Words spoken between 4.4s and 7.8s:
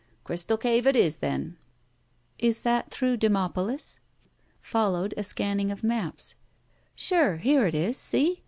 Followed a scanning of maps. "Sure! Here it